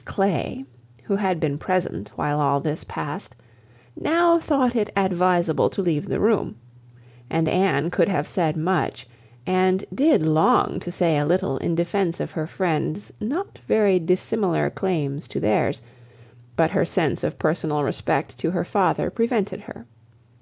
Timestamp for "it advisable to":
4.74-5.82